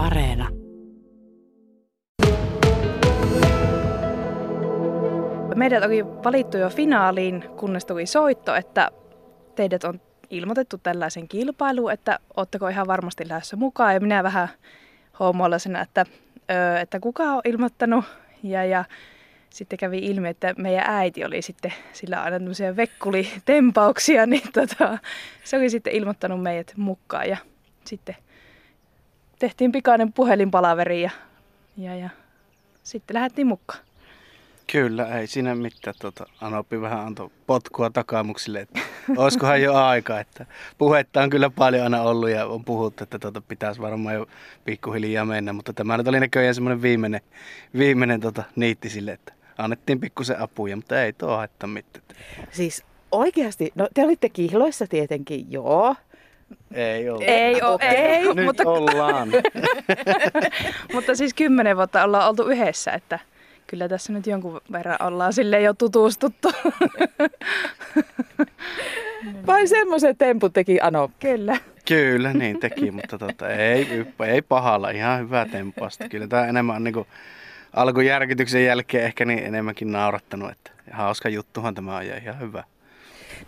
[0.00, 0.48] Areena.
[5.54, 8.90] Meidät oli valittu jo finaaliin, kunnes tuli soitto, että
[9.54, 10.00] teidät on
[10.30, 13.94] ilmoitettu tällaisen kilpailuun, että ootteko ihan varmasti lähdössä mukaan.
[13.94, 14.48] Ja minä vähän
[15.20, 16.06] hoomoillaisena, että,
[16.82, 18.04] että kuka on ilmoittanut.
[18.42, 18.84] Ja, ja
[19.50, 24.98] sitten kävi ilmi, että meidän äiti oli sitten sillä aina tämmöisiä vekkulitempauksia, niin tota,
[25.44, 27.28] se oli sitten ilmoittanut meidät mukaan.
[27.28, 27.36] Ja
[27.84, 28.16] sitten
[29.40, 31.10] tehtiin pikainen puhelinpalaveri ja,
[31.76, 32.10] ja, ja
[32.82, 33.80] sitten lähdettiin mukaan.
[34.72, 35.94] Kyllä, ei siinä mitään.
[36.00, 38.80] Tuota, Anopi vähän antoi potkua takaamuksille, että
[39.16, 40.20] olisikohan jo aika.
[40.20, 40.46] Että
[40.78, 44.26] puhetta on kyllä paljon aina ollut ja on puhuttu, että tuota, pitäisi varmaan jo
[44.64, 45.52] pikkuhiljaa mennä.
[45.52, 47.20] Mutta tämä nyt oli näköjään semmoinen viimeinen,
[47.78, 52.04] viimeinen tota, niitti sille, että annettiin pikkusen apuja, mutta ei tuo haittaa mitään.
[52.50, 55.94] Siis oikeasti, no te olitte kihloissa tietenkin, joo.
[56.74, 57.24] Ei ole.
[57.24, 59.28] Ei ole, ei, Nyt mutta, ollaan.
[60.94, 63.18] mutta siis kymmenen vuotta ollaan oltu yhdessä, että
[63.66, 66.52] kyllä tässä nyt jonkun verran ollaan sille jo tutustuttu.
[69.46, 71.10] Vai semmoisen tempun teki Ano?
[71.20, 71.56] kyllä.
[71.88, 76.08] Kyllä, niin teki, mutta tota, ei, ei pahalla, ihan hyvä tempasta.
[76.08, 77.06] Kyllä tämä enemmän on niin
[77.72, 82.64] alkujärkytyksen jälkeen ehkä niin enemmänkin naurattanut, että hauska juttuhan tämä on ja ihan hyvä.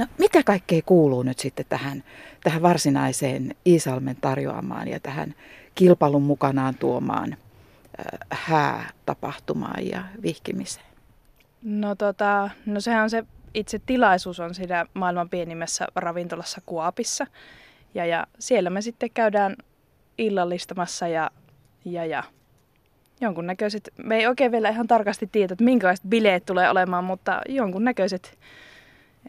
[0.00, 2.04] No mitä kaikkea kuuluu nyt sitten tähän,
[2.44, 5.34] tähän varsinaiseen Iisalmen tarjoamaan ja tähän
[5.74, 10.86] kilpailun mukanaan tuomaan äh, häätapahtumaan ja vihkimiseen?
[11.62, 17.26] No, tota, no sehän on se itse tilaisuus on siinä maailman pienimmässä ravintolassa Kuopissa.
[17.94, 19.56] Ja, ja siellä me sitten käydään
[20.18, 21.30] illallistamassa ja,
[21.84, 22.22] ja, ja
[23.20, 28.38] jonkunnäköiset, me ei oikein vielä ihan tarkasti tiedä, että minkälaiset bileet tulee olemaan, mutta jonkunnäköiset.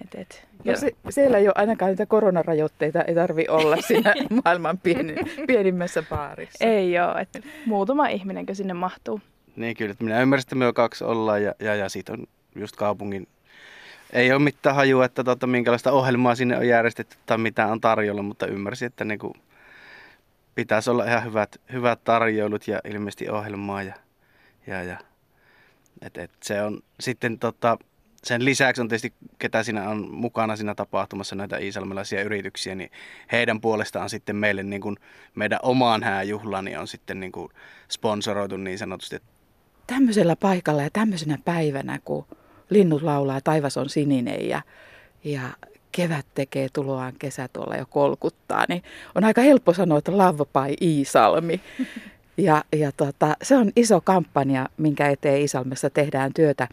[0.03, 4.13] Et, et, No se, siellä ei ole ainakaan niitä koronarajoitteita, ei tarvi olla siinä
[4.45, 5.15] maailman pieni,
[5.47, 6.65] pienimmässä baarissa.
[6.65, 9.21] Ei ole, että muutama ihminenkö sinne mahtuu.
[9.55, 12.75] Niin kyllä, että minä ymmärsin, että me kaksi ollaan ja, ja, ja siitä on just
[12.75, 13.27] kaupungin
[14.13, 18.21] ei ole mitään hajua, että tota, minkälaista ohjelmaa sinne on järjestetty tai mitä on tarjolla,
[18.21, 19.33] mutta ymmärsin, että niinku,
[20.55, 23.83] pitäisi olla ihan hyvät, hyvät tarjoulut ja ilmeisesti ohjelmaa.
[23.83, 23.95] Ja,
[24.67, 24.97] ja, ja.
[26.01, 27.77] Et, et se on sitten tota,
[28.23, 32.91] sen lisäksi on tietysti, ketä siinä on mukana siinä tapahtumassa, näitä iisalmelaisia yrityksiä, niin
[33.31, 34.97] heidän puolestaan sitten meille niin kuin
[35.35, 37.49] meidän omaan hääjuhlaan niin on sitten niin kuin
[37.89, 39.21] sponsoroitu niin sanotusti.
[39.87, 42.25] Tämmöisellä paikalla ja tämmöisenä päivänä, kun
[42.69, 44.61] linnut laulaa, taivas on sininen ja,
[45.23, 45.41] ja
[45.91, 48.83] kevät tekee tuloaan, kesä tuolla jo kolkuttaa, niin
[49.15, 51.61] on aika helppo sanoa, että Love by Iisalmi.
[52.41, 56.67] Ja, ja tota, se on iso kampanja, minkä eteen Iisalmessa tehdään työtä.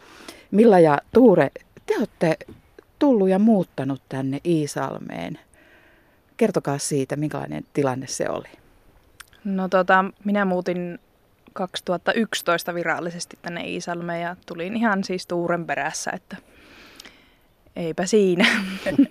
[0.51, 1.51] Milla ja Tuure,
[1.85, 2.37] te olette
[2.99, 5.39] tullut ja muuttanut tänne Iisalmeen.
[6.37, 8.47] Kertokaa siitä, minkälainen tilanne se oli.
[9.43, 10.99] No tota, minä muutin
[11.53, 16.37] 2011 virallisesti tänne Iisalmeen ja tulin ihan siis Tuuren perässä, että
[17.75, 18.45] eipä siinä.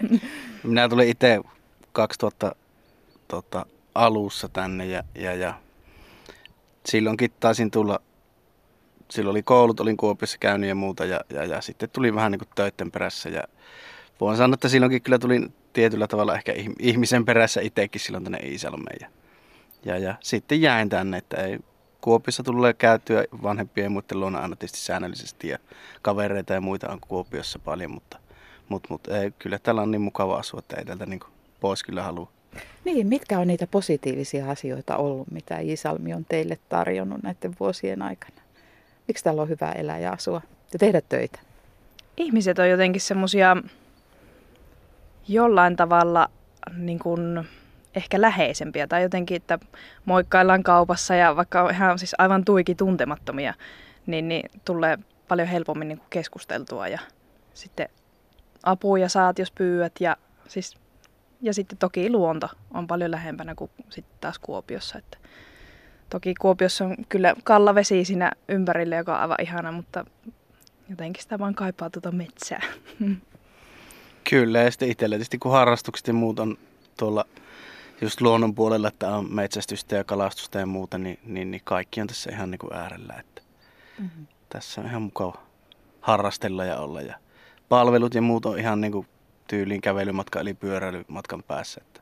[0.62, 1.40] Minä tulin itse
[1.92, 2.54] 2000
[3.28, 5.54] tota, alussa tänne ja, ja, ja
[6.90, 8.00] silloinkin taisin tulla,
[9.10, 12.38] silloin oli koulut, olin Kuopiossa käynyt ja muuta ja, ja, ja sitten tuli vähän niin
[12.38, 13.42] kuin töiden perässä ja
[14.20, 18.98] voin sanoa, että silloinkin kyllä tulin tietyllä tavalla ehkä ihmisen perässä itsekin silloin tänne Iisalmeen
[19.00, 19.08] ja,
[19.84, 21.58] ja, ja sitten jäin tänne, että ei,
[22.00, 25.58] Kuopiossa tulee käytyä vanhempien muiden luona aina tietysti säännöllisesti ja
[26.02, 28.18] kavereita ja muita on Kuopiossa paljon, mutta,
[28.68, 31.20] mutta, mutta ei, kyllä täällä on niin mukava asua, että ei täältä niin
[31.60, 32.37] pois kyllä halua.
[32.84, 38.40] Niin, mitkä on niitä positiivisia asioita ollut, mitä Iisalmi on teille tarjonnut näiden vuosien aikana?
[39.08, 40.40] Miksi täällä on hyvä elää ja asua
[40.72, 41.38] ja tehdä töitä?
[42.16, 43.56] Ihmiset on jotenkin semmosia
[45.28, 46.28] jollain tavalla
[46.76, 47.48] niin kuin,
[47.94, 49.58] ehkä läheisempiä tai jotenkin, että
[50.04, 53.54] moikkaillaan kaupassa ja vaikka on ihan siis aivan tuiki tuntemattomia,
[54.06, 54.98] niin, niin tulee
[55.28, 56.98] paljon helpommin niin kuin keskusteltua ja
[57.54, 57.88] sitten
[58.62, 60.16] apuja saat, jos pyydät ja
[60.48, 60.76] siis
[61.42, 64.98] ja sitten toki luonto on paljon lähempänä kuin sitten taas Kuopiossa.
[64.98, 65.18] Että
[66.10, 70.04] toki Kuopiossa on kyllä kallavesi siinä ympärille, joka on aivan ihana, mutta
[70.88, 72.62] jotenkin sitä vaan kaipaa tuota metsää.
[74.30, 76.58] Kyllä, ja sitten itsellä tietysti kun harrastukset ja muut on
[76.98, 77.24] tuolla
[78.00, 82.06] just luonnon puolella, että on metsästystä ja kalastusta ja muuta, niin, niin, niin kaikki on
[82.06, 83.14] tässä ihan niin kuin äärellä.
[83.20, 83.42] Että
[83.98, 84.26] mm-hmm.
[84.48, 85.40] Tässä on ihan mukava
[86.00, 87.00] harrastella ja olla.
[87.00, 87.14] Ja
[87.68, 89.06] palvelut ja muut on ihan niin kuin
[89.48, 91.80] tyyliin kävelymatka eli pyöräilymatkan päässä.
[91.86, 92.00] Että.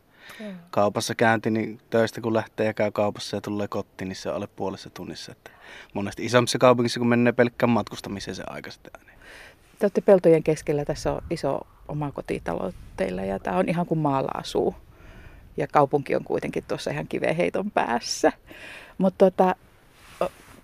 [0.71, 4.35] Kaupassa käynti, niin töistä kun lähtee ja käy kaupassa ja tulee kotiin, niin se on
[4.35, 5.33] alle puolessa tunnissa.
[5.33, 5.51] Että
[5.95, 8.93] monesti isommissa kaupungissa, kun menee pelkkään matkustamiseen se aika sitten.
[9.07, 9.19] Niin.
[9.79, 13.99] Te olette peltojen keskellä, tässä on iso oma kotitalo teillä ja tämä on ihan kuin
[13.99, 14.75] maalla asuu.
[15.57, 18.33] ja kaupunki on kuitenkin tuossa ihan kiveheiton päässä.
[18.99, 19.57] Mutta tota,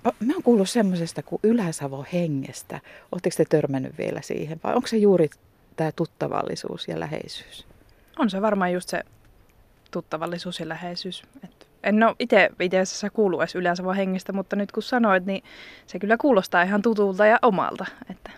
[0.04, 2.80] mä oon kuullut semmoisesta kuin Ylä-Savo hengestä.
[3.12, 5.30] Oletteko te törmännyt vielä siihen vai onko se juuri
[5.76, 7.66] tämä tuttavallisuus ja läheisyys?
[8.18, 9.02] On se varmaan just se
[9.90, 11.22] tuttavallisuus ja läheisyys.
[11.44, 12.16] Et en ole
[12.60, 15.42] itse asiassa kuullut edes Ylä-Savon hengestä, mutta nyt kun sanoit, niin
[15.86, 17.86] se kyllä kuulostaa ihan tutulta ja omalta.
[18.10, 18.30] Että.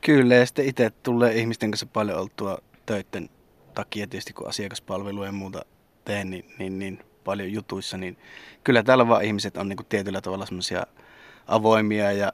[0.00, 3.28] Kyllä, ja sitten itse tulee ihmisten kanssa paljon oltua töiden
[3.74, 5.64] takia, tietysti kun asiakaspalveluja ja muuta
[6.04, 8.18] teen, niin, niin, niin paljon jutuissa, niin
[8.64, 10.86] kyllä täällä vaan ihmiset on niin kuin tietyllä tavalla semmoisia
[11.46, 12.32] avoimia ja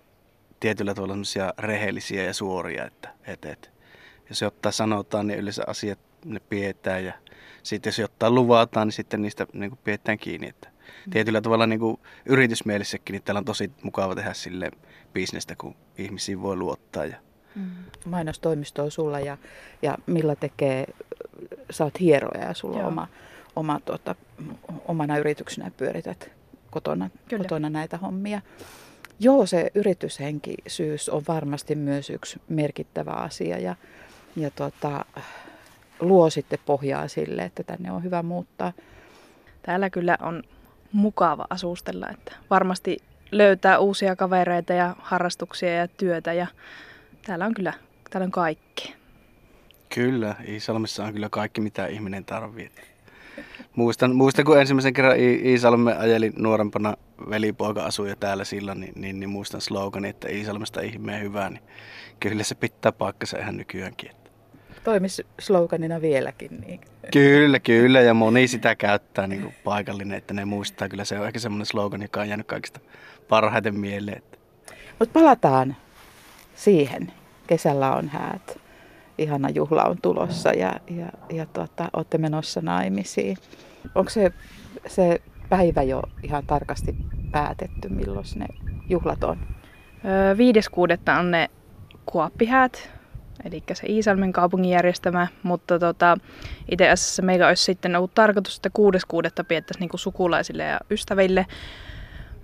[0.63, 3.71] tietyllä tavalla semmoisia rehellisiä ja suoria, että et, et,
[4.29, 7.13] jos jotain sanotaan, niin yleensä asiat ne pidetään ja
[7.63, 10.49] sitten jos jotain luvataan, niin sitten niistä niin kuin pidetään kiinni.
[10.49, 11.11] Että mm.
[11.11, 14.71] Tietyllä tavalla niin kuin yritysmielissäkin, niin täällä on tosi mukava tehdä sille
[15.13, 17.05] bisnestä, kun ihmisiin voi luottaa.
[17.05, 17.17] Ja...
[17.55, 17.71] Mm.
[18.05, 19.39] Mainostoimisto on sulla ja,
[19.83, 20.87] ja Milla tekee,
[21.71, 22.87] sä oot hieroja ja sulla Joo.
[22.87, 23.09] on oma,
[23.57, 24.15] oma tuota,
[24.85, 26.31] omana yrityksenä pyörität
[26.71, 28.41] kotona, kotona näitä hommia.
[29.23, 33.77] Joo, se yrityshenkisyys on varmasti myös yksi merkittävä asia ja,
[34.37, 35.05] ja tuota,
[36.01, 38.73] luo sitten pohjaa sille, että tänne on hyvä muuttaa.
[39.63, 40.43] Täällä kyllä on
[40.93, 42.97] mukava asustella, että varmasti
[43.31, 46.47] löytää uusia kavereita ja harrastuksia ja työtä ja
[47.27, 47.73] täällä on kyllä
[48.11, 48.95] täällä on kaikki.
[49.95, 52.92] Kyllä, Iisalmessa on kyllä kaikki mitä ihminen tarvitsee.
[53.77, 56.97] Muistan, muistan, kun ensimmäisen kerran Iisalme ajeli nuorempana
[57.31, 61.63] velipoika asui jo täällä silloin, niin, niin, niin muistan slogani, että Iisalmesta ihmeen hyvää, niin
[62.21, 64.11] kyllä se pitää paikkansa ihan nykyäänkin.
[64.85, 66.61] Toimisi sloganina vieläkin.
[66.67, 66.81] Niin.
[67.13, 70.89] Kyllä, kyllä, ja moni sitä käyttää niin kuin paikallinen, että ne muistaa.
[70.89, 72.81] Kyllä se on ehkä semmoinen slogan, joka on jäänyt kaikista
[73.29, 74.23] parhaiten mieleen.
[74.99, 75.77] Mutta palataan
[76.55, 77.13] siihen.
[77.47, 78.59] Kesällä on häät
[79.23, 83.37] ihana juhla on tulossa ja, ja, ja tuota, olette menossa naimisiin.
[83.95, 84.33] Onko se,
[84.87, 86.97] se päivä jo ihan tarkasti
[87.33, 88.47] päätetty, milloin ne
[88.89, 89.39] juhlat on?
[90.05, 91.19] Öö, 5.6.
[91.19, 91.51] on ne
[92.07, 92.91] kuoppihäät,
[93.45, 96.19] eli se Iisalmen kaupungin järjestämä, mutta tota,
[96.71, 98.71] itse asiassa meillä olisi sitten ollut tarkoitus, että
[99.39, 99.45] 6.6.
[99.49, 101.47] piettäisiin niinku sukulaisille ja ystäville,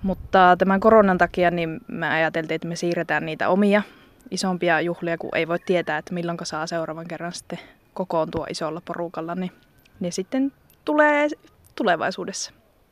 [0.02, 3.82] mutta tämän koronan takia niin me ajateltiin, että me siirretään niitä omia
[4.30, 7.58] isompia juhlia, kun ei voi tietää, että milloin saa seuraavan kerran sitten
[7.94, 9.52] kokoontua isolla porukalla, niin
[10.00, 10.52] ne sitten
[10.84, 11.28] tulee
[11.74, 12.52] tulevaisuudessa.